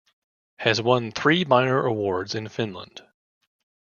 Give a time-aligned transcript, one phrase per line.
[0.57, 3.03] Has won three minor awards in Finland.